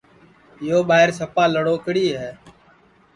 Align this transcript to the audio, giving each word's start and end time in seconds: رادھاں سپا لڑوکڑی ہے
رادھاں 0.67 1.15
سپا 1.19 1.43
لڑوکڑی 1.53 2.05
ہے 2.17 2.31